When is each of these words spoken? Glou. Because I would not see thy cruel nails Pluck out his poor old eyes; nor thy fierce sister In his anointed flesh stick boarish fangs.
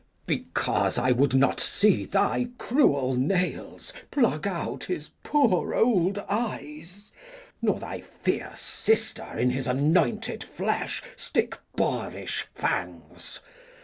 Glou. 0.25 0.35
Because 0.35 0.97
I 0.97 1.11
would 1.11 1.35
not 1.35 1.59
see 1.59 2.05
thy 2.05 2.47
cruel 2.57 3.13
nails 3.13 3.93
Pluck 4.09 4.47
out 4.47 4.85
his 4.85 5.11
poor 5.23 5.75
old 5.75 6.17
eyes; 6.27 7.11
nor 7.61 7.77
thy 7.79 8.01
fierce 8.01 8.61
sister 8.61 9.37
In 9.37 9.51
his 9.51 9.67
anointed 9.67 10.43
flesh 10.43 11.03
stick 11.15 11.59
boarish 11.75 12.47
fangs. 12.55 13.41